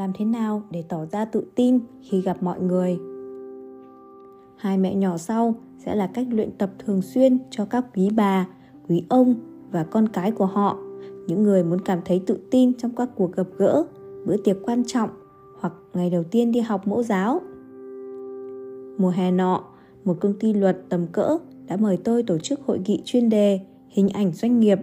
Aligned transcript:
làm 0.00 0.12
thế 0.18 0.24
nào 0.24 0.62
để 0.70 0.84
tỏ 0.88 1.06
ra 1.06 1.24
tự 1.24 1.44
tin 1.54 1.78
khi 2.02 2.20
gặp 2.20 2.42
mọi 2.42 2.60
người? 2.60 2.98
Hai 4.56 4.78
mẹ 4.78 4.94
nhỏ 4.94 5.16
sau 5.16 5.54
sẽ 5.78 5.94
là 5.94 6.06
cách 6.06 6.26
luyện 6.30 6.50
tập 6.58 6.70
thường 6.78 7.02
xuyên 7.02 7.38
cho 7.50 7.64
các 7.64 7.84
quý 7.94 8.10
bà, 8.16 8.48
quý 8.88 9.04
ông 9.08 9.34
và 9.70 9.84
con 9.84 10.08
cái 10.08 10.30
của 10.30 10.46
họ. 10.46 10.78
Những 11.26 11.42
người 11.42 11.64
muốn 11.64 11.80
cảm 11.80 11.98
thấy 12.04 12.22
tự 12.26 12.38
tin 12.50 12.74
trong 12.74 12.90
các 12.96 13.08
cuộc 13.16 13.32
gặp 13.32 13.46
gỡ, 13.56 13.84
bữa 14.26 14.36
tiệc 14.36 14.56
quan 14.62 14.82
trọng 14.86 15.10
hoặc 15.60 15.72
ngày 15.94 16.10
đầu 16.10 16.22
tiên 16.24 16.52
đi 16.52 16.60
học 16.60 16.88
mẫu 16.88 17.02
giáo. 17.02 17.40
Mùa 18.98 19.10
hè 19.10 19.30
nọ, 19.30 19.64
một 20.04 20.16
công 20.20 20.38
ty 20.40 20.52
luật 20.52 20.78
tầm 20.88 21.06
cỡ 21.06 21.38
đã 21.66 21.76
mời 21.76 21.96
tôi 21.96 22.22
tổ 22.22 22.38
chức 22.38 22.60
hội 22.60 22.80
nghị 22.86 23.02
chuyên 23.04 23.28
đề 23.28 23.60
hình 23.88 24.08
ảnh 24.08 24.32
doanh 24.32 24.60
nghiệp. 24.60 24.78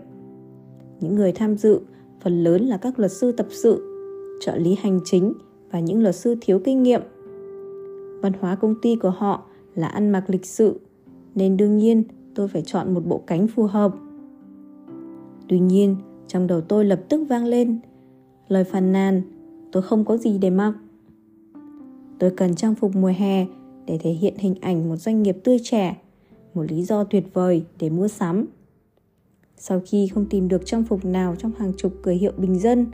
Những 1.00 1.16
người 1.16 1.32
tham 1.32 1.58
dự 1.58 1.80
phần 2.22 2.44
lớn 2.44 2.66
là 2.66 2.78
các 2.78 3.00
luật 3.00 3.12
sư 3.12 3.32
tập 3.32 3.48
sự 3.50 3.97
trợ 4.40 4.56
lý 4.58 4.76
hành 4.82 5.00
chính 5.06 5.34
và 5.72 5.80
những 5.80 6.04
luật 6.04 6.16
sư 6.16 6.36
thiếu 6.42 6.60
kinh 6.60 6.84
nghiệm. 6.84 7.02
Văn 8.22 8.34
hóa 8.40 8.56
công 8.56 8.76
ty 8.82 8.96
của 8.96 9.10
họ 9.10 9.44
là 9.76 9.88
ăn 9.88 10.10
mặc 10.10 10.24
lịch 10.28 10.46
sự, 10.46 10.80
nên 11.36 11.58
đương 11.58 11.78
nhiên 11.78 12.04
tôi 12.36 12.48
phải 12.48 12.62
chọn 12.62 12.94
một 12.94 13.06
bộ 13.06 13.22
cánh 13.28 13.48
phù 13.48 13.64
hợp. 13.64 13.96
Tuy 15.48 15.60
nhiên, 15.60 15.96
trong 16.28 16.48
đầu 16.48 16.62
tôi 16.62 16.86
lập 16.86 17.02
tức 17.10 17.24
vang 17.30 17.46
lên, 17.46 17.80
lời 18.48 18.64
phàn 18.64 18.92
nàn, 18.92 19.22
tôi 19.72 19.84
không 19.84 20.06
có 20.06 20.18
gì 20.18 20.38
để 20.38 20.50
mặc. 20.50 20.74
Tôi 22.20 22.32
cần 22.38 22.56
trang 22.56 22.76
phục 22.76 22.96
mùa 22.96 23.14
hè 23.18 23.46
để 23.86 23.98
thể 24.02 24.12
hiện 24.12 24.34
hình 24.38 24.56
ảnh 24.62 24.90
một 24.90 24.96
doanh 24.96 25.24
nghiệp 25.24 25.38
tươi 25.44 25.58
trẻ, 25.64 26.02
một 26.54 26.64
lý 26.72 26.84
do 26.84 27.04
tuyệt 27.04 27.24
vời 27.34 27.66
để 27.80 27.90
mua 27.90 28.08
sắm. 28.08 28.46
Sau 29.58 29.82
khi 29.86 30.08
không 30.08 30.26
tìm 30.26 30.48
được 30.48 30.66
trang 30.66 30.84
phục 30.84 31.06
nào 31.06 31.36
trong 31.36 31.52
hàng 31.58 31.74
chục 31.78 31.94
cửa 32.02 32.12
hiệu 32.12 32.32
bình 32.38 32.60
dân 32.60 32.86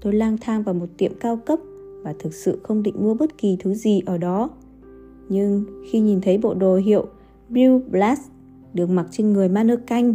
tôi 0.00 0.12
lang 0.12 0.36
thang 0.40 0.62
vào 0.62 0.74
một 0.74 0.88
tiệm 0.96 1.12
cao 1.20 1.36
cấp 1.36 1.58
và 2.02 2.14
thực 2.18 2.34
sự 2.34 2.58
không 2.62 2.82
định 2.82 2.94
mua 2.98 3.14
bất 3.14 3.38
kỳ 3.38 3.56
thứ 3.60 3.74
gì 3.74 4.00
ở 4.06 4.18
đó 4.18 4.50
nhưng 5.28 5.64
khi 5.90 6.00
nhìn 6.00 6.20
thấy 6.20 6.38
bộ 6.38 6.54
đồ 6.54 6.76
hiệu 6.76 7.06
blue 7.48 7.78
Blast 7.90 8.22
được 8.74 8.90
mặc 8.90 9.06
trên 9.10 9.32
người 9.32 9.48
mannequin, 9.48 10.14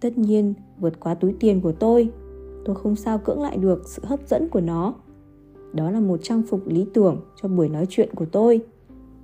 tất 0.00 0.18
nhiên 0.18 0.54
vượt 0.78 1.00
quá 1.00 1.14
túi 1.14 1.34
tiền 1.40 1.60
của 1.60 1.72
tôi. 1.72 2.10
Tôi 2.64 2.76
không 2.76 2.96
sao 2.96 3.18
cưỡng 3.18 3.42
lại 3.42 3.56
được 3.56 3.88
sự 3.88 4.02
hấp 4.04 4.20
dẫn 4.28 4.48
của 4.48 4.60
nó. 4.60 4.94
Đó 5.72 5.90
là 5.90 6.00
một 6.00 6.20
trang 6.22 6.42
phục 6.42 6.66
lý 6.66 6.86
tưởng 6.94 7.20
cho 7.42 7.48
buổi 7.48 7.68
nói 7.68 7.86
chuyện 7.88 8.14
của 8.14 8.24
tôi. 8.24 8.60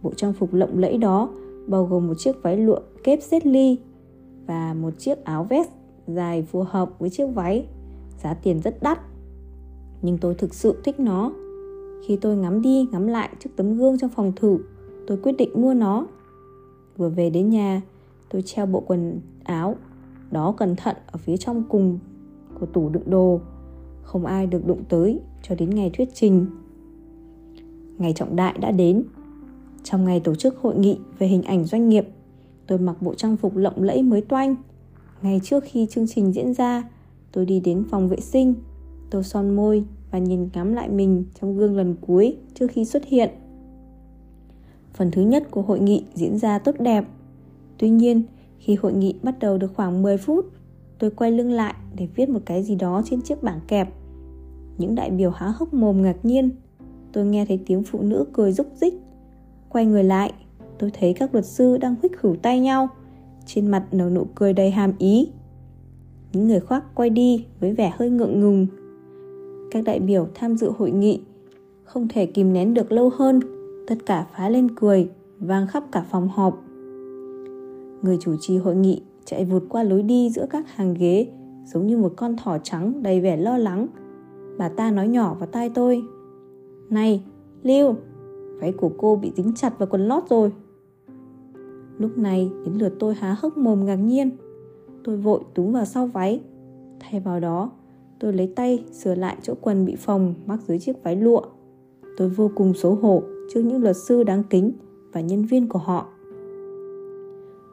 Bộ 0.02 0.12
trang 0.16 0.32
phục 0.32 0.54
lộng 0.54 0.78
lẫy 0.78 0.98
đó 0.98 1.30
bao 1.66 1.86
gồm 1.86 2.06
một 2.08 2.14
chiếc 2.18 2.42
váy 2.42 2.56
lụa 2.56 2.78
kép 3.04 3.22
xếp 3.22 3.42
ly 3.44 3.78
và 4.46 4.74
một 4.74 4.98
chiếc 4.98 5.24
áo 5.24 5.44
vest 5.44 5.68
dài 6.06 6.42
phù 6.42 6.62
hợp 6.62 6.98
với 6.98 7.10
chiếc 7.10 7.26
váy. 7.26 7.66
Giá 8.22 8.34
tiền 8.34 8.60
rất 8.60 8.82
đắt. 8.82 8.98
Nhưng 10.04 10.18
tôi 10.18 10.34
thực 10.34 10.54
sự 10.54 10.80
thích 10.84 11.00
nó. 11.00 11.32
Khi 12.06 12.16
tôi 12.16 12.36
ngắm 12.36 12.62
đi 12.62 12.88
ngắm 12.92 13.06
lại 13.06 13.28
trước 13.40 13.50
tấm 13.56 13.78
gương 13.78 13.98
trong 13.98 14.10
phòng 14.10 14.32
thử, 14.36 14.58
tôi 15.06 15.18
quyết 15.22 15.32
định 15.32 15.50
mua 15.54 15.74
nó. 15.74 16.06
Vừa 16.96 17.08
về 17.08 17.30
đến 17.30 17.50
nhà, 17.50 17.82
tôi 18.28 18.42
treo 18.42 18.66
bộ 18.66 18.80
quần 18.80 19.20
áo 19.44 19.76
đó 20.30 20.54
cẩn 20.56 20.76
thận 20.76 20.96
ở 21.06 21.18
phía 21.18 21.36
trong 21.36 21.62
cùng 21.68 21.98
của 22.60 22.66
tủ 22.66 22.88
đựng 22.88 23.10
đồ. 23.10 23.40
Không 24.02 24.26
ai 24.26 24.46
được 24.46 24.66
đụng 24.66 24.84
tới 24.88 25.20
cho 25.42 25.54
đến 25.54 25.70
ngày 25.70 25.90
thuyết 25.94 26.08
trình. 26.14 26.46
Ngày 27.98 28.12
trọng 28.12 28.36
đại 28.36 28.58
đã 28.60 28.70
đến. 28.70 29.04
Trong 29.82 30.04
ngày 30.04 30.20
tổ 30.20 30.34
chức 30.34 30.58
hội 30.58 30.76
nghị 30.76 30.98
về 31.18 31.26
hình 31.26 31.42
ảnh 31.42 31.64
doanh 31.64 31.88
nghiệp, 31.88 32.08
tôi 32.66 32.78
mặc 32.78 33.02
bộ 33.02 33.14
trang 33.14 33.36
phục 33.36 33.56
lộng 33.56 33.82
lẫy 33.82 34.02
mới 34.02 34.20
toanh. 34.20 34.56
Ngày 35.22 35.40
trước 35.44 35.64
khi 35.66 35.86
chương 35.90 36.06
trình 36.06 36.32
diễn 36.32 36.54
ra, 36.54 36.88
tôi 37.32 37.46
đi 37.46 37.60
đến 37.60 37.84
phòng 37.90 38.08
vệ 38.08 38.20
sinh, 38.20 38.54
tôi 39.14 39.22
son 39.24 39.56
môi 39.56 39.84
và 40.10 40.18
nhìn 40.18 40.48
ngắm 40.54 40.72
lại 40.72 40.88
mình 40.88 41.24
trong 41.40 41.56
gương 41.56 41.76
lần 41.76 41.94
cuối 42.00 42.36
trước 42.54 42.66
khi 42.70 42.84
xuất 42.84 43.04
hiện. 43.04 43.30
Phần 44.94 45.10
thứ 45.10 45.22
nhất 45.22 45.50
của 45.50 45.62
hội 45.62 45.80
nghị 45.80 46.04
diễn 46.14 46.38
ra 46.38 46.58
tốt 46.58 46.74
đẹp. 46.78 47.04
Tuy 47.78 47.90
nhiên, 47.90 48.22
khi 48.58 48.74
hội 48.74 48.92
nghị 48.92 49.14
bắt 49.22 49.38
đầu 49.38 49.58
được 49.58 49.74
khoảng 49.74 50.02
10 50.02 50.16
phút, 50.16 50.46
tôi 50.98 51.10
quay 51.10 51.30
lưng 51.32 51.50
lại 51.50 51.74
để 51.96 52.08
viết 52.14 52.28
một 52.28 52.40
cái 52.46 52.62
gì 52.62 52.74
đó 52.74 53.02
trên 53.04 53.22
chiếc 53.22 53.42
bảng 53.42 53.60
kẹp. 53.68 53.88
Những 54.78 54.94
đại 54.94 55.10
biểu 55.10 55.30
há 55.30 55.52
hốc 55.56 55.74
mồm 55.74 56.02
ngạc 56.02 56.16
nhiên. 56.22 56.50
Tôi 57.12 57.26
nghe 57.26 57.46
thấy 57.46 57.60
tiếng 57.66 57.82
phụ 57.82 58.02
nữ 58.02 58.24
cười 58.32 58.52
rúc 58.52 58.66
rích. 58.80 58.94
Quay 59.68 59.86
người 59.86 60.04
lại, 60.04 60.32
tôi 60.78 60.90
thấy 61.00 61.14
các 61.14 61.34
luật 61.34 61.46
sư 61.46 61.78
đang 61.78 61.94
huých 62.02 62.18
khửu 62.18 62.36
tay 62.42 62.60
nhau, 62.60 62.88
trên 63.46 63.66
mặt 63.66 63.84
nở 63.92 64.10
nụ 64.10 64.26
cười 64.34 64.52
đầy 64.52 64.70
hàm 64.70 64.92
ý. 64.98 65.28
Những 66.32 66.48
người 66.48 66.60
khác 66.60 66.84
quay 66.94 67.10
đi 67.10 67.46
với 67.60 67.72
vẻ 67.72 67.92
hơi 67.98 68.10
ngượng 68.10 68.40
ngùng. 68.40 68.66
Các 69.74 69.84
đại 69.84 70.00
biểu 70.00 70.26
tham 70.34 70.56
dự 70.56 70.70
hội 70.78 70.90
nghị. 70.90 71.20
Không 71.84 72.08
thể 72.08 72.26
kìm 72.26 72.52
nén 72.52 72.74
được 72.74 72.92
lâu 72.92 73.10
hơn, 73.14 73.40
tất 73.86 73.94
cả 74.06 74.26
phá 74.36 74.48
lên 74.48 74.68
cười, 74.76 75.08
vang 75.38 75.66
khắp 75.66 75.84
cả 75.92 76.06
phòng 76.10 76.28
họp. 76.28 76.62
Người 78.02 78.18
chủ 78.20 78.36
trì 78.40 78.56
hội 78.58 78.76
nghị 78.76 79.02
chạy 79.24 79.44
vụt 79.44 79.62
qua 79.68 79.82
lối 79.82 80.02
đi 80.02 80.30
giữa 80.30 80.46
các 80.50 80.74
hàng 80.74 80.94
ghế, 80.94 81.26
giống 81.64 81.86
như 81.86 81.98
một 81.98 82.12
con 82.16 82.36
thỏ 82.36 82.58
trắng 82.58 83.02
đầy 83.02 83.20
vẻ 83.20 83.36
lo 83.36 83.58
lắng. 83.58 83.86
Bà 84.58 84.68
ta 84.68 84.90
nói 84.90 85.08
nhỏ 85.08 85.36
vào 85.38 85.46
tai 85.46 85.68
tôi, 85.68 86.02
này, 86.90 87.22
lưu, 87.62 87.94
váy 88.60 88.72
của 88.72 88.90
cô 88.98 89.16
bị 89.16 89.32
dính 89.36 89.54
chặt 89.54 89.78
vào 89.78 89.88
quần 89.90 90.08
lót 90.08 90.22
rồi. 90.30 90.52
Lúc 91.98 92.18
này 92.18 92.50
đến 92.64 92.74
lượt 92.74 92.92
tôi 92.98 93.14
há 93.14 93.36
hốc 93.38 93.56
mồm 93.56 93.84
ngạc 93.84 93.96
nhiên. 93.96 94.30
Tôi 95.04 95.16
vội 95.16 95.40
túm 95.54 95.72
vào 95.72 95.84
sau 95.84 96.06
váy, 96.06 96.40
thay 97.00 97.20
vào 97.20 97.40
đó 97.40 97.70
tôi 98.18 98.32
lấy 98.32 98.52
tay 98.56 98.84
sửa 98.92 99.14
lại 99.14 99.36
chỗ 99.42 99.54
quần 99.60 99.84
bị 99.84 99.96
phồng 99.96 100.34
mắc 100.46 100.60
dưới 100.66 100.78
chiếc 100.78 101.02
váy 101.02 101.16
lụa 101.16 101.42
tôi 102.16 102.28
vô 102.28 102.50
cùng 102.54 102.74
xấu 102.74 102.94
hổ 102.94 103.22
trước 103.48 103.60
những 103.60 103.82
luật 103.82 103.96
sư 103.96 104.22
đáng 104.22 104.42
kính 104.50 104.72
và 105.12 105.20
nhân 105.20 105.44
viên 105.44 105.68
của 105.68 105.78
họ. 105.78 106.06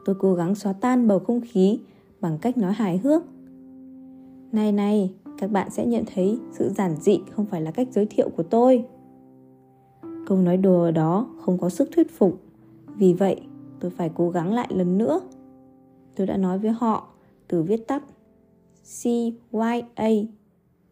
Tôi 0.04 0.16
cố 0.18 0.34
gắng 0.34 0.54
xóa 0.54 0.72
tan 0.72 1.08
bầu 1.08 1.18
không 1.18 1.40
khí 1.40 1.80
bằng 2.20 2.38
cách 2.38 2.58
nói 2.58 2.72
hài 2.72 2.98
hước. 2.98 3.22
Này 4.52 4.72
này, 4.72 5.14
các 5.38 5.50
bạn 5.50 5.70
sẽ 5.70 5.86
nhận 5.86 6.04
thấy 6.14 6.38
sự 6.52 6.68
giản 6.68 6.96
dị 7.00 7.20
không 7.30 7.46
phải 7.46 7.60
là 7.60 7.70
cách 7.70 7.88
giới 7.90 8.06
thiệu 8.06 8.28
của 8.36 8.42
tôi. 8.42 8.84
Câu 10.26 10.38
nói 10.38 10.56
đùa 10.56 10.90
đó 10.90 11.26
không 11.40 11.58
có 11.58 11.68
sức 11.68 11.88
thuyết 11.92 12.10
phục. 12.18 12.40
Vì 12.96 13.12
vậy, 13.12 13.40
tôi 13.80 13.90
phải 13.90 14.10
cố 14.14 14.30
gắng 14.30 14.54
lại 14.54 14.68
lần 14.70 14.98
nữa. 14.98 15.20
Tôi 16.14 16.26
đã 16.26 16.36
nói 16.36 16.58
với 16.58 16.70
họ 16.70 17.08
từ 17.48 17.62
viết 17.62 17.86
tắt 17.88 18.02
CYA 18.84 20.08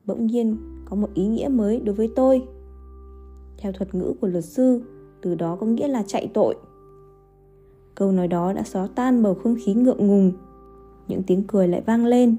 bỗng 0.06 0.26
nhiên 0.26 0.56
có 0.84 0.96
một 0.96 1.08
ý 1.14 1.26
nghĩa 1.26 1.48
mới 1.48 1.80
đối 1.80 1.94
với 1.94 2.10
tôi. 2.16 2.42
Theo 3.58 3.72
thuật 3.72 3.94
ngữ 3.94 4.12
của 4.20 4.26
luật 4.26 4.44
sư, 4.44 4.82
từ 5.22 5.34
đó 5.34 5.56
có 5.56 5.66
nghĩa 5.66 5.88
là 5.88 6.02
chạy 6.06 6.30
tội. 6.34 6.54
Câu 7.94 8.12
nói 8.12 8.28
đó 8.28 8.52
đã 8.52 8.62
xóa 8.62 8.88
tan 8.94 9.22
bầu 9.22 9.34
không 9.34 9.56
khí 9.64 9.74
ngượng 9.74 10.06
ngùng. 10.06 10.32
Những 11.08 11.22
tiếng 11.22 11.44
cười 11.46 11.68
lại 11.68 11.82
vang 11.86 12.06
lên 12.06 12.36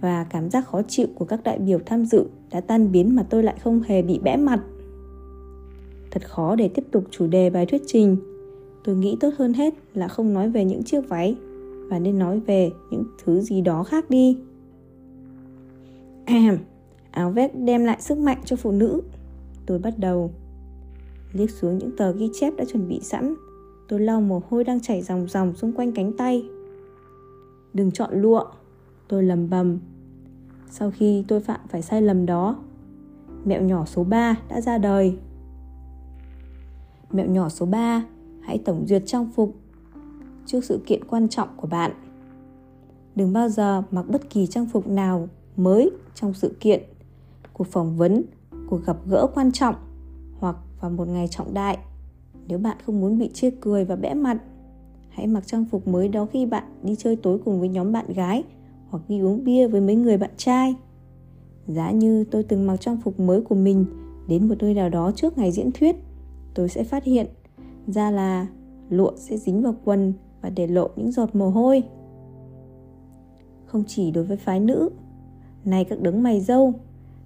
và 0.00 0.24
cảm 0.24 0.50
giác 0.50 0.66
khó 0.66 0.82
chịu 0.88 1.06
của 1.14 1.24
các 1.24 1.42
đại 1.44 1.58
biểu 1.58 1.78
tham 1.86 2.04
dự 2.04 2.26
đã 2.50 2.60
tan 2.60 2.92
biến 2.92 3.16
mà 3.16 3.22
tôi 3.30 3.42
lại 3.42 3.56
không 3.62 3.80
hề 3.80 4.02
bị 4.02 4.18
bẽ 4.18 4.36
mặt. 4.36 4.60
Thật 6.10 6.22
khó 6.28 6.56
để 6.56 6.68
tiếp 6.68 6.84
tục 6.90 7.04
chủ 7.10 7.26
đề 7.26 7.50
bài 7.50 7.66
thuyết 7.66 7.82
trình. 7.86 8.16
Tôi 8.84 8.96
nghĩ 8.96 9.16
tốt 9.20 9.30
hơn 9.38 9.52
hết 9.52 9.74
là 9.94 10.08
không 10.08 10.32
nói 10.32 10.50
về 10.50 10.64
những 10.64 10.82
chiếc 10.82 11.08
váy 11.08 11.36
và 11.90 11.98
nên 11.98 12.18
nói 12.18 12.40
về 12.40 12.70
những 12.90 13.04
thứ 13.24 13.40
gì 13.40 13.60
đó 13.60 13.82
khác 13.82 14.10
đi 14.10 14.38
áo 17.10 17.30
vest 17.30 17.52
đem 17.54 17.84
lại 17.84 18.00
sức 18.00 18.18
mạnh 18.18 18.38
cho 18.44 18.56
phụ 18.56 18.72
nữ. 18.72 19.02
Tôi 19.66 19.78
bắt 19.78 19.98
đầu 19.98 20.30
liếc 21.32 21.50
xuống 21.50 21.78
những 21.78 21.96
tờ 21.96 22.12
ghi 22.12 22.30
chép 22.34 22.56
đã 22.56 22.64
chuẩn 22.64 22.88
bị 22.88 23.00
sẵn. 23.00 23.34
Tôi 23.88 24.00
lau 24.00 24.20
mồ 24.20 24.42
hôi 24.48 24.64
đang 24.64 24.80
chảy 24.80 25.02
ròng 25.02 25.28
ròng 25.28 25.54
xung 25.54 25.72
quanh 25.72 25.92
cánh 25.92 26.12
tay. 26.12 26.48
Đừng 27.74 27.90
chọn 27.90 28.10
lụa, 28.12 28.44
tôi 29.08 29.22
lầm 29.22 29.50
bầm. 29.50 29.78
Sau 30.70 30.90
khi 30.90 31.24
tôi 31.28 31.40
phạm 31.40 31.60
phải 31.68 31.82
sai 31.82 32.02
lầm 32.02 32.26
đó, 32.26 32.56
mẹo 33.44 33.62
nhỏ 33.62 33.84
số 33.84 34.04
3 34.04 34.36
đã 34.48 34.60
ra 34.60 34.78
đời. 34.78 35.18
Mẹo 37.10 37.26
nhỏ 37.26 37.48
số 37.48 37.66
3 37.66 38.04
hãy 38.42 38.58
tổng 38.58 38.86
duyệt 38.86 39.02
trang 39.06 39.30
phục 39.34 39.54
trước 40.46 40.64
sự 40.64 40.80
kiện 40.86 41.04
quan 41.04 41.28
trọng 41.28 41.48
của 41.56 41.66
bạn. 41.66 41.92
Đừng 43.16 43.32
bao 43.32 43.48
giờ 43.48 43.82
mặc 43.90 44.06
bất 44.08 44.30
kỳ 44.30 44.46
trang 44.46 44.66
phục 44.66 44.88
nào 44.88 45.28
mới 45.56 45.90
trong 46.14 46.34
sự 46.34 46.56
kiện 46.60 46.82
cuộc 47.52 47.66
phỏng 47.66 47.96
vấn 47.96 48.22
cuộc 48.68 48.84
gặp 48.86 48.96
gỡ 49.06 49.26
quan 49.34 49.52
trọng 49.52 49.74
hoặc 50.38 50.56
vào 50.80 50.90
một 50.90 51.08
ngày 51.08 51.28
trọng 51.28 51.54
đại. 51.54 51.78
Nếu 52.48 52.58
bạn 52.58 52.76
không 52.86 53.00
muốn 53.00 53.18
bị 53.18 53.30
chê 53.34 53.50
cười 53.50 53.84
và 53.84 53.96
bẽ 53.96 54.14
mặt, 54.14 54.42
hãy 55.08 55.26
mặc 55.26 55.46
trang 55.46 55.64
phục 55.70 55.88
mới 55.88 56.08
đó 56.08 56.26
khi 56.32 56.46
bạn 56.46 56.64
đi 56.82 56.96
chơi 56.96 57.16
tối 57.16 57.38
cùng 57.44 57.60
với 57.60 57.68
nhóm 57.68 57.92
bạn 57.92 58.06
gái 58.12 58.44
hoặc 58.88 59.02
đi 59.08 59.20
uống 59.20 59.44
bia 59.44 59.68
với 59.68 59.80
mấy 59.80 59.96
người 59.96 60.16
bạn 60.16 60.30
trai. 60.36 60.74
Giá 61.66 61.90
như 61.90 62.24
tôi 62.24 62.42
từng 62.42 62.66
mặc 62.66 62.76
trang 62.76 63.00
phục 63.04 63.20
mới 63.20 63.40
của 63.40 63.54
mình 63.54 63.86
đến 64.28 64.48
một 64.48 64.54
nơi 64.58 64.74
nào 64.74 64.88
đó 64.88 65.12
trước 65.16 65.38
ngày 65.38 65.52
diễn 65.52 65.72
thuyết, 65.72 65.96
tôi 66.54 66.68
sẽ 66.68 66.84
phát 66.84 67.04
hiện 67.04 67.26
ra 67.86 68.10
là 68.10 68.46
lụa 68.88 69.12
sẽ 69.16 69.36
dính 69.36 69.62
vào 69.62 69.74
quần 69.84 70.12
và 70.42 70.50
để 70.50 70.66
lộ 70.66 70.88
những 70.96 71.12
giọt 71.12 71.34
mồ 71.34 71.50
hôi. 71.50 71.82
Không 73.66 73.84
chỉ 73.86 74.10
đối 74.10 74.24
với 74.24 74.36
phái 74.36 74.60
nữ, 74.60 74.90
này 75.66 75.84
các 75.84 76.00
đấng 76.00 76.22
mày 76.22 76.40
dâu, 76.40 76.74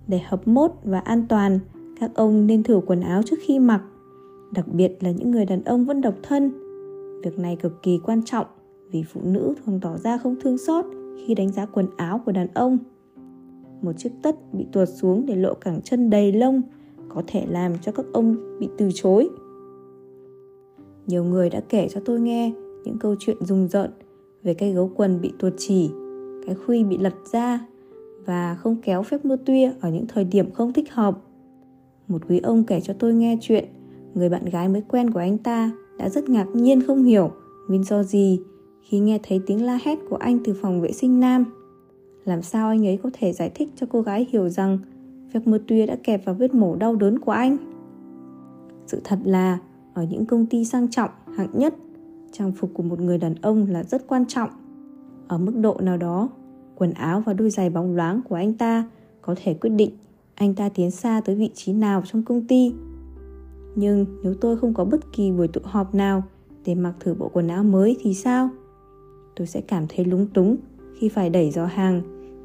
để 0.09 0.19
hợp 0.19 0.49
mốt 0.49 0.71
và 0.85 0.99
an 0.99 1.27
toàn 1.29 1.59
các 2.01 2.11
ông 2.15 2.47
nên 2.47 2.63
thử 2.63 2.81
quần 2.87 3.01
áo 3.01 3.23
trước 3.23 3.37
khi 3.41 3.59
mặc, 3.59 3.83
đặc 4.53 4.69
biệt 4.69 4.97
là 5.01 5.11
những 5.11 5.31
người 5.31 5.45
đàn 5.45 5.65
ông 5.65 5.85
vẫn 5.85 6.01
độc 6.01 6.15
thân. 6.23 6.51
Việc 7.23 7.39
này 7.39 7.57
cực 7.57 7.83
kỳ 7.83 7.99
quan 8.05 8.23
trọng 8.25 8.47
vì 8.91 9.05
phụ 9.13 9.21
nữ 9.25 9.55
thường 9.65 9.81
tỏ 9.83 9.97
ra 9.97 10.19
không 10.19 10.37
thương 10.41 10.59
xót 10.59 10.85
khi 11.27 11.35
đánh 11.35 11.53
giá 11.53 11.67
quần 11.67 11.87
áo 11.97 12.21
của 12.27 12.33
đàn 12.33 12.49
ông. 12.55 12.79
Một 13.83 13.93
chiếc 13.99 14.11
tất 14.23 14.55
bị 14.55 14.67
tuột 14.73 14.89
xuống 14.89 15.27
để 15.27 15.37
lộ 15.37 15.55
cẳng 15.55 15.81
chân 15.85 16.11
đầy 16.11 16.33
lông 16.33 16.63
có 17.09 17.23
thể 17.27 17.47
làm 17.49 17.73
cho 17.79 17.93
các 17.93 18.07
ông 18.13 18.37
bị 18.59 18.69
từ 18.79 18.91
chối. 18.95 19.29
Nhiều 21.07 21.25
người 21.25 21.51
đã 21.51 21.61
kể 21.69 21.89
cho 21.91 22.01
tôi 22.05 22.21
nghe 22.21 22.53
những 22.85 22.99
câu 22.99 23.15
chuyện 23.19 23.37
rùng 23.41 23.69
rợn 23.69 23.91
về 24.43 24.55
cây 24.55 24.73
gấu 24.73 24.91
quần 24.97 25.21
bị 25.21 25.33
tuột 25.39 25.53
chỉ, 25.57 25.91
cái 26.47 26.55
khuy 26.55 26.85
bị 26.85 26.99
lật 26.99 27.15
ra 27.33 27.67
và 28.29 28.55
không 28.55 28.77
kéo 28.83 29.03
phép 29.03 29.25
mưa 29.25 29.37
tuya 29.37 29.73
ở 29.81 29.91
những 29.91 30.07
thời 30.07 30.25
điểm 30.25 30.51
không 30.51 30.73
thích 30.73 30.93
hợp. 30.93 31.19
Một 32.09 32.23
quý 32.29 32.39
ông 32.39 32.65
kể 32.65 32.81
cho 32.81 32.95
tôi 32.99 33.15
nghe 33.15 33.39
chuyện 33.41 33.65
người 34.15 34.29
bạn 34.29 34.45
gái 34.45 34.69
mới 34.69 34.83
quen 34.89 35.11
của 35.11 35.19
anh 35.19 35.39
ta 35.39 35.71
đã 35.99 36.09
rất 36.09 36.29
ngạc 36.29 36.47
nhiên 36.55 36.83
không 36.87 37.05
hiểu 37.05 37.31
nguyên 37.69 37.85
do 37.85 38.03
gì 38.03 38.41
khi 38.83 38.99
nghe 38.99 39.19
thấy 39.23 39.41
tiếng 39.47 39.65
la 39.65 39.79
hét 39.85 39.99
của 40.11 40.17
anh 40.17 40.39
từ 40.45 40.55
phòng 40.63 40.81
vệ 40.81 40.93
sinh 40.93 41.21
nam. 41.21 41.45
Làm 42.25 42.43
sao 42.43 42.69
anh 42.69 42.87
ấy 42.87 42.97
có 43.03 43.11
thể 43.13 43.33
giải 43.33 43.51
thích 43.55 43.69
cho 43.77 43.87
cô 43.91 44.03
gái 44.03 44.27
hiểu 44.31 44.49
rằng 44.49 44.79
phép 45.33 45.41
mưa 45.45 45.59
tuya 45.59 45.87
đã 45.87 45.97
kẹp 46.05 46.25
vào 46.25 46.35
vết 46.35 46.55
mổ 46.55 46.77
đau 46.77 46.97
đớn 46.97 47.19
của 47.19 47.33
anh? 47.33 47.57
Sự 48.87 49.01
thật 49.05 49.19
là 49.25 49.59
ở 49.95 50.03
những 50.11 50.27
công 50.27 50.47
ty 50.47 50.65
sang 50.65 50.91
trọng 50.91 51.11
hạng 51.37 51.51
nhất, 51.53 51.75
trang 52.33 52.53
phục 52.53 52.71
của 52.75 52.83
một 52.83 53.01
người 53.01 53.19
đàn 53.19 53.35
ông 53.35 53.67
là 53.71 53.83
rất 53.83 54.07
quan 54.07 54.27
trọng. 54.27 54.51
Ở 55.29 55.39
mức 55.39 55.53
độ 55.57 55.77
nào 55.81 55.97
đó, 55.97 56.29
quần 56.79 56.93
áo 56.93 57.23
và 57.27 57.33
đôi 57.33 57.51
giày 57.51 57.71
bóng 57.71 57.97
loáng 57.97 58.21
của 58.29 58.35
anh 58.35 58.55
ta 58.55 58.89
có 59.23 59.35
thể 59.43 59.55
quyết 59.55 59.71
định 59.71 59.91
anh 60.39 60.55
ta 60.55 60.69
tiến 60.69 60.91
xa 60.91 61.21
tới 61.25 61.37
vị 61.37 61.51
trí 61.55 61.73
nào 61.73 62.03
trong 62.07 62.23
công 62.23 62.47
ty. 62.47 62.75
Nhưng 63.75 64.07
nếu 64.23 64.35
tôi 64.35 64.57
không 64.57 64.75
có 64.75 64.85
bất 64.85 65.13
kỳ 65.13 65.31
buổi 65.33 65.49
tụ 65.49 65.61
họp 65.65 65.95
nào 65.95 66.23
để 66.65 66.75
mặc 66.75 66.95
thử 67.01 67.15
bộ 67.15 67.31
quần 67.33 67.49
áo 67.49 67.65
mới 67.65 67.97
thì 68.01 68.15
sao? 68.15 68.49
Tôi 69.37 69.47
sẽ 69.47 69.61
cảm 69.61 69.87
thấy 69.89 70.05
lúng 70.05 70.27
túng 70.27 70.57
khi 70.99 71.09
phải 71.09 71.31
đẩy 71.31 71.51
giỏ 71.51 71.65
hàng, 71.65 72.03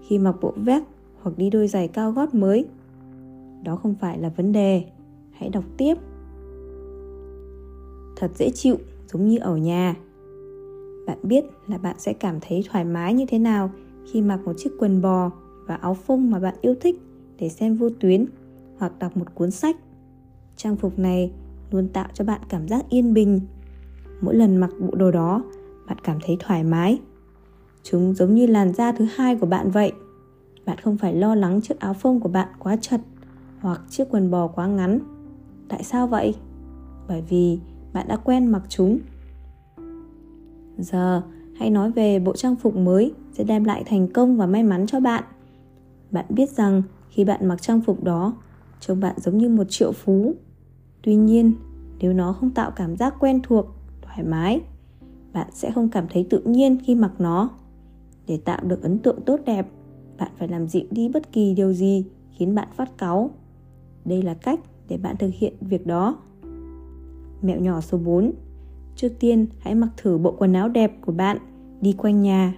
khi 0.07 0.19
mặc 0.19 0.35
bộ 0.41 0.53
vest 0.55 0.83
hoặc 1.21 1.37
đi 1.37 1.49
đôi 1.49 1.67
giày 1.67 1.87
cao 1.87 2.11
gót 2.11 2.33
mới. 2.35 2.65
Đó 3.63 3.75
không 3.75 3.95
phải 3.95 4.17
là 4.17 4.29
vấn 4.29 4.51
đề. 4.51 4.83
Hãy 5.31 5.49
đọc 5.49 5.63
tiếp. 5.77 5.97
Thật 8.15 8.31
dễ 8.35 8.49
chịu, 8.49 8.77
giống 9.11 9.27
như 9.27 9.37
ở 9.37 9.57
nhà. 9.57 9.95
Bạn 11.07 11.17
biết 11.23 11.45
là 11.67 11.77
bạn 11.77 11.95
sẽ 11.99 12.13
cảm 12.13 12.39
thấy 12.41 12.63
thoải 12.69 12.85
mái 12.85 13.13
như 13.13 13.25
thế 13.25 13.39
nào 13.39 13.71
khi 14.11 14.21
mặc 14.21 14.39
một 14.45 14.53
chiếc 14.57 14.69
quần 14.79 15.01
bò 15.01 15.31
và 15.67 15.75
áo 15.75 15.93
phông 15.93 16.31
mà 16.31 16.39
bạn 16.39 16.55
yêu 16.61 16.75
thích 16.81 17.01
để 17.37 17.49
xem 17.49 17.75
vô 17.75 17.89
tuyến 17.99 18.25
hoặc 18.77 18.99
đọc 18.99 19.17
một 19.17 19.35
cuốn 19.35 19.51
sách. 19.51 19.77
Trang 20.55 20.75
phục 20.75 20.99
này 20.99 21.31
luôn 21.71 21.87
tạo 21.87 22.07
cho 22.13 22.25
bạn 22.25 22.41
cảm 22.49 22.67
giác 22.67 22.89
yên 22.89 23.13
bình. 23.13 23.39
Mỗi 24.21 24.35
lần 24.35 24.57
mặc 24.57 24.69
bộ 24.79 24.95
đồ 24.95 25.11
đó, 25.11 25.43
bạn 25.87 25.97
cảm 26.03 26.17
thấy 26.25 26.37
thoải 26.39 26.63
mái. 26.63 26.99
Chúng 27.83 28.13
giống 28.13 28.35
như 28.35 28.45
làn 28.45 28.73
da 28.73 28.91
thứ 28.91 29.05
hai 29.15 29.35
của 29.35 29.45
bạn 29.45 29.71
vậy. 29.71 29.91
Bạn 30.65 30.77
không 30.77 30.97
phải 30.97 31.15
lo 31.15 31.35
lắng 31.35 31.61
chiếc 31.61 31.79
áo 31.79 31.93
phông 31.93 32.19
của 32.19 32.29
bạn 32.29 32.47
quá 32.59 32.77
chật 32.81 33.01
hoặc 33.59 33.81
chiếc 33.89 34.03
quần 34.09 34.31
bò 34.31 34.47
quá 34.47 34.67
ngắn. 34.67 34.99
Tại 35.69 35.83
sao 35.83 36.07
vậy? 36.07 36.35
Bởi 37.07 37.23
vì 37.29 37.59
bạn 37.93 38.07
đã 38.07 38.15
quen 38.15 38.47
mặc 38.47 38.61
chúng. 38.69 38.99
Giờ, 40.77 41.21
hãy 41.55 41.69
nói 41.69 41.91
về 41.91 42.19
bộ 42.19 42.35
trang 42.35 42.55
phục 42.55 42.75
mới 42.75 43.13
sẽ 43.33 43.43
đem 43.43 43.63
lại 43.63 43.83
thành 43.85 44.07
công 44.07 44.37
và 44.37 44.45
may 44.45 44.63
mắn 44.63 44.87
cho 44.87 44.99
bạn. 44.99 45.23
Bạn 46.11 46.25
biết 46.29 46.49
rằng 46.49 46.81
khi 47.09 47.25
bạn 47.25 47.47
mặc 47.47 47.61
trang 47.61 47.81
phục 47.81 48.03
đó, 48.03 48.33
trông 48.79 48.99
bạn 48.99 49.15
giống 49.17 49.37
như 49.37 49.49
một 49.49 49.63
triệu 49.69 49.91
phú. 49.91 50.35
Tuy 51.01 51.15
nhiên, 51.15 51.53
nếu 51.99 52.13
nó 52.13 52.33
không 52.33 52.51
tạo 52.51 52.71
cảm 52.71 52.95
giác 52.95 53.15
quen 53.19 53.39
thuộc, 53.43 53.65
thoải 54.01 54.23
mái, 54.23 54.61
bạn 55.33 55.47
sẽ 55.51 55.71
không 55.71 55.89
cảm 55.89 56.05
thấy 56.09 56.27
tự 56.29 56.41
nhiên 56.45 56.77
khi 56.83 56.95
mặc 56.95 57.11
nó. 57.19 57.49
Để 58.27 58.39
tạo 58.45 58.59
được 58.63 58.83
ấn 58.83 58.99
tượng 58.99 59.21
tốt 59.25 59.39
đẹp, 59.45 59.67
bạn 60.17 60.31
phải 60.37 60.47
làm 60.47 60.67
dịu 60.67 60.83
đi 60.91 61.09
bất 61.09 61.31
kỳ 61.31 61.53
điều 61.53 61.73
gì 61.73 62.05
khiến 62.31 62.55
bạn 62.55 62.67
phát 62.75 62.97
cáu. 62.97 63.31
Đây 64.05 64.21
là 64.21 64.33
cách 64.33 64.59
để 64.87 64.97
bạn 64.97 65.17
thực 65.17 65.29
hiện 65.33 65.53
việc 65.61 65.87
đó. 65.87 66.17
Mẹo 67.41 67.59
nhỏ 67.59 67.81
số 67.81 67.97
4 67.97 68.31
Trước 68.95 69.09
tiên, 69.19 69.45
hãy 69.59 69.75
mặc 69.75 69.89
thử 69.97 70.17
bộ 70.17 70.31
quần 70.31 70.53
áo 70.53 70.69
đẹp 70.69 70.93
của 71.01 71.11
bạn 71.11 71.37
đi 71.81 71.93
quanh 71.93 72.21
nhà. 72.21 72.53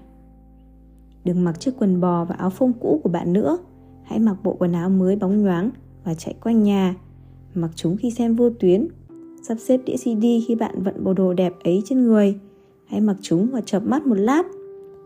Đừng 1.23 1.43
mặc 1.43 1.59
chiếc 1.59 1.71
quần 1.79 2.01
bò 2.01 2.25
và 2.25 2.35
áo 2.35 2.49
phông 2.49 2.73
cũ 2.73 2.99
của 3.03 3.09
bạn 3.09 3.33
nữa. 3.33 3.57
Hãy 4.03 4.19
mặc 4.19 4.35
bộ 4.43 4.55
quần 4.59 4.73
áo 4.73 4.89
mới 4.89 5.15
bóng 5.15 5.43
nhoáng 5.43 5.69
và 6.03 6.13
chạy 6.13 6.35
quanh 6.43 6.63
nhà. 6.63 6.95
Mặc 7.53 7.71
chúng 7.75 7.97
khi 7.97 8.11
xem 8.11 8.35
vô 8.35 8.49
tuyến. 8.49 8.87
Sắp 9.43 9.55
xếp 9.59 9.81
đĩa 9.85 9.95
CD 9.97 10.25
khi 10.47 10.55
bạn 10.59 10.83
vận 10.83 11.03
bộ 11.03 11.13
đồ 11.13 11.33
đẹp 11.33 11.53
ấy 11.63 11.83
trên 11.85 12.03
người. 12.03 12.39
Hãy 12.85 13.01
mặc 13.01 13.15
chúng 13.21 13.47
và 13.51 13.61
chợp 13.65 13.79
mắt 13.79 14.07
một 14.07 14.15
lát. 14.15 14.43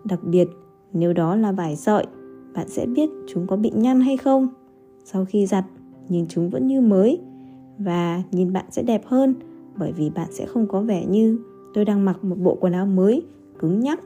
Đặc 0.03 0.19
biệt, 0.23 0.47
nếu 0.93 1.13
đó 1.13 1.35
là 1.35 1.51
vải 1.51 1.75
sợi, 1.75 2.05
bạn 2.53 2.69
sẽ 2.69 2.85
biết 2.85 3.09
chúng 3.27 3.47
có 3.47 3.55
bị 3.55 3.71
nhăn 3.75 4.01
hay 4.01 4.17
không. 4.17 4.47
Sau 5.03 5.25
khi 5.25 5.45
giặt, 5.45 5.65
nhìn 6.09 6.25
chúng 6.29 6.49
vẫn 6.49 6.67
như 6.67 6.81
mới 6.81 7.19
và 7.77 8.23
nhìn 8.31 8.53
bạn 8.53 8.65
sẽ 8.69 8.83
đẹp 8.83 9.01
hơn 9.05 9.35
bởi 9.79 9.91
vì 9.91 10.09
bạn 10.09 10.27
sẽ 10.31 10.45
không 10.45 10.67
có 10.67 10.81
vẻ 10.81 11.05
như 11.05 11.39
tôi 11.73 11.85
đang 11.85 12.05
mặc 12.05 12.23
một 12.23 12.35
bộ 12.39 12.57
quần 12.61 12.73
áo 12.73 12.85
mới, 12.85 13.23
cứng 13.59 13.79
nhắc. 13.79 13.99